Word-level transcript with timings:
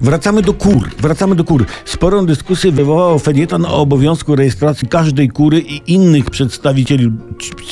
Wracamy 0.00 0.42
do 0.42 0.54
kur. 0.54 0.90
Wracamy 0.98 1.34
do 1.34 1.44
kur. 1.44 1.66
Sporą 1.84 2.26
dyskusję 2.26 2.72
wywołał 2.72 3.18
felieton 3.18 3.64
o 3.64 3.76
obowiązku 3.76 4.36
rejestracji 4.36 4.88
każdej 4.88 5.28
kury 5.28 5.60
i 5.60 5.92
innych 5.92 6.30
przedstawicieli, 6.30 7.12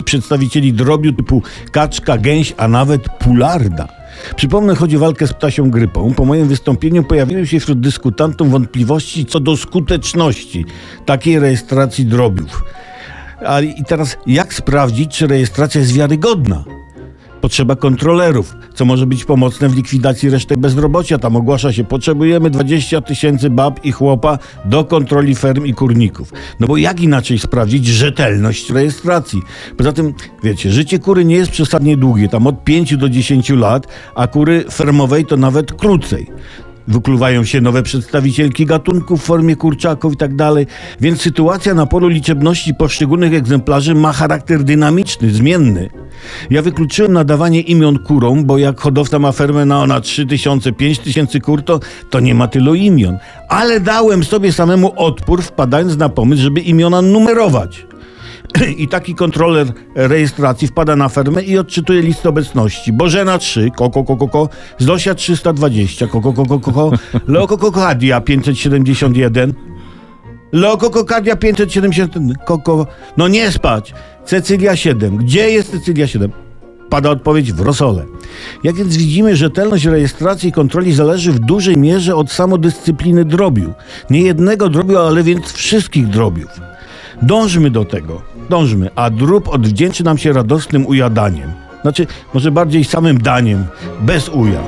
przedstawicieli 0.04 0.72
drobiu 0.72 1.12
typu 1.12 1.42
kaczka, 1.72 2.18
gęś, 2.18 2.54
a 2.56 2.68
nawet 2.68 3.02
pularda. 3.08 3.88
Przypomnę, 4.36 4.74
chodzi 4.74 4.96
o 4.96 5.00
walkę 5.00 5.26
z 5.26 5.32
ptasią 5.32 5.70
grypą. 5.70 6.14
Po 6.14 6.24
moim 6.24 6.48
wystąpieniu 6.48 7.04
pojawiły 7.04 7.46
się 7.46 7.60
wśród 7.60 7.80
dyskutantów 7.80 8.50
wątpliwości 8.50 9.26
co 9.26 9.40
do 9.40 9.56
skuteczności 9.56 10.64
takiej 11.06 11.38
rejestracji 11.38 12.06
drobiów. 12.06 12.62
A 13.46 13.60
i 13.60 13.84
teraz 13.88 14.16
jak 14.26 14.54
sprawdzić, 14.54 15.16
czy 15.16 15.26
rejestracja 15.26 15.80
jest 15.80 15.92
wiarygodna? 15.92 16.64
Potrzeba 17.44 17.76
kontrolerów, 17.76 18.56
co 18.74 18.84
może 18.84 19.06
być 19.06 19.24
pomocne 19.24 19.68
w 19.68 19.76
likwidacji 19.76 20.30
resztek 20.30 20.58
bezrobocia. 20.58 21.18
Tam 21.18 21.36
ogłasza 21.36 21.72
się, 21.72 21.84
potrzebujemy 21.84 22.50
20 22.50 23.00
tysięcy 23.00 23.50
bab 23.50 23.84
i 23.84 23.92
chłopa 23.92 24.38
do 24.64 24.84
kontroli 24.84 25.34
ferm 25.34 25.66
i 25.66 25.74
kurników. 25.74 26.32
No 26.60 26.66
bo 26.66 26.76
jak 26.76 27.00
inaczej 27.00 27.38
sprawdzić 27.38 27.86
rzetelność 27.86 28.70
rejestracji? 28.70 29.42
Poza 29.76 29.92
tym, 29.92 30.14
wiecie, 30.42 30.70
życie 30.70 30.98
kury 30.98 31.24
nie 31.24 31.36
jest 31.36 31.50
przesadnie 31.50 31.96
długie, 31.96 32.28
tam 32.28 32.46
od 32.46 32.64
5 32.64 32.96
do 32.96 33.08
10 33.08 33.50
lat, 33.50 33.86
a 34.14 34.26
kury 34.26 34.64
fermowej 34.70 35.26
to 35.26 35.36
nawet 35.36 35.72
krócej. 35.72 36.26
Wykluwają 36.88 37.44
się 37.44 37.60
nowe 37.60 37.82
przedstawicielki 37.82 38.66
gatunków 38.66 39.20
w 39.20 39.24
formie 39.24 39.56
kurczaków 39.56 40.12
i 40.12 40.16
tak 40.16 40.36
dalej, 40.36 40.66
więc 41.00 41.20
sytuacja 41.20 41.74
na 41.74 41.86
polu 41.86 42.08
liczebności 42.08 42.74
poszczególnych 42.74 43.34
egzemplarzy 43.34 43.94
ma 43.94 44.12
charakter 44.12 44.64
dynamiczny, 44.64 45.30
zmienny. 45.30 45.90
Ja 46.50 46.62
wykluczyłem 46.62 47.12
nadawanie 47.12 47.60
imion 47.60 47.98
kurom, 47.98 48.44
bo 48.44 48.58
jak 48.58 48.80
hodowca 48.80 49.18
ma 49.18 49.32
fermę 49.32 49.66
na 49.66 49.82
ona 49.82 50.00
3000, 50.00 50.72
5000 50.72 51.40
kur, 51.40 51.62
to, 51.62 51.80
to 52.10 52.20
nie 52.20 52.34
ma 52.34 52.48
tylu 52.48 52.74
imion. 52.74 53.18
Ale 53.48 53.80
dałem 53.80 54.24
sobie 54.24 54.52
samemu 54.52 54.92
odpór, 54.96 55.42
wpadając 55.42 55.96
na 55.96 56.08
pomysł, 56.08 56.42
żeby 56.42 56.60
imiona 56.60 57.02
numerować. 57.02 57.86
I 58.82 58.88
taki 58.88 59.14
kontroler 59.14 59.66
rejestracji 59.94 60.68
wpada 60.68 60.96
na 60.96 61.08
fermę 61.08 61.42
i 61.42 61.58
odczytuje 61.58 62.02
listę 62.02 62.28
obecności. 62.28 62.92
Bożena 62.92 63.38
3, 63.38 63.70
koko, 63.76 64.04
koko, 64.04 64.16
koko, 64.16 64.48
Zosia 64.78 65.14
320, 65.14 66.06
koko, 66.06 66.32
koko, 66.32 66.60
koko, 66.60 66.92
Leokokokadia 67.28 68.20
571, 68.20 69.54
Leokokokadia 70.52 71.36
571, 71.36 72.34
koko, 72.44 72.86
no 73.16 73.28
nie 73.28 73.52
spać, 73.52 73.94
Cecylia 74.24 74.76
7, 74.76 75.16
gdzie 75.16 75.50
jest 75.50 75.70
Cecylia 75.70 76.06
7? 76.06 76.30
Pada 76.90 77.10
odpowiedź 77.10 77.52
w 77.52 77.60
rosole. 77.60 78.04
Jak 78.64 78.74
więc 78.74 78.96
widzimy, 78.96 79.36
rzetelność 79.36 79.84
rejestracji 79.84 80.48
i 80.48 80.52
kontroli 80.52 80.94
zależy 80.94 81.32
w 81.32 81.38
dużej 81.38 81.76
mierze 81.76 82.16
od 82.16 82.32
samodyscypliny 82.32 83.24
drobiu. 83.24 83.72
Nie 84.10 84.22
jednego 84.22 84.68
drobiu, 84.68 84.98
ale 84.98 85.22
więc 85.22 85.52
wszystkich 85.52 86.08
drobiów. 86.08 86.73
Dążmy 87.22 87.70
do 87.70 87.84
tego, 87.84 88.22
dążmy, 88.50 88.90
a 88.96 89.10
drób 89.10 89.48
odwdzięczy 89.48 90.04
nam 90.04 90.18
się 90.18 90.32
radosnym 90.32 90.86
ujadaniem. 90.86 91.52
Znaczy, 91.82 92.06
może 92.34 92.50
bardziej 92.50 92.84
samym 92.84 93.18
daniem, 93.18 93.66
bez 94.00 94.28
uja. 94.28 94.60